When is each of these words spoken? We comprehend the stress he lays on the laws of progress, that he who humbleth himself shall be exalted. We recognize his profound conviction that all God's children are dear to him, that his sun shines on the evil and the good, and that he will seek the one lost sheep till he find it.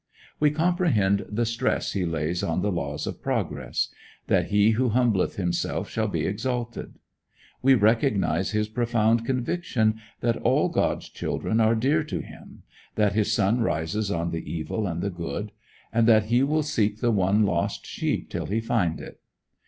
We 0.39 0.49
comprehend 0.49 1.27
the 1.29 1.45
stress 1.45 1.93
he 1.93 2.07
lays 2.07 2.41
on 2.41 2.63
the 2.63 2.71
laws 2.71 3.05
of 3.05 3.21
progress, 3.21 3.89
that 4.25 4.47
he 4.47 4.71
who 4.71 4.89
humbleth 4.89 5.35
himself 5.35 5.91
shall 5.91 6.07
be 6.07 6.25
exalted. 6.25 6.95
We 7.61 7.75
recognize 7.75 8.49
his 8.49 8.67
profound 8.67 9.27
conviction 9.27 10.01
that 10.21 10.37
all 10.41 10.69
God's 10.69 11.07
children 11.07 11.59
are 11.59 11.75
dear 11.75 12.03
to 12.05 12.19
him, 12.19 12.63
that 12.95 13.13
his 13.13 13.31
sun 13.31 13.63
shines 13.63 14.09
on 14.09 14.31
the 14.31 14.51
evil 14.51 14.87
and 14.87 15.03
the 15.03 15.11
good, 15.11 15.51
and 15.93 16.07
that 16.07 16.23
he 16.33 16.41
will 16.41 16.63
seek 16.63 16.97
the 16.99 17.11
one 17.11 17.45
lost 17.45 17.85
sheep 17.85 18.31
till 18.31 18.47
he 18.47 18.59
find 18.59 18.99
it. 18.99 19.19